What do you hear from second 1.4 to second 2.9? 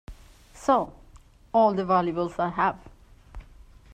all the valuables I have.